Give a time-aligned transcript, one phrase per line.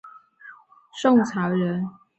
[0.95, 1.87] 是宋朝人。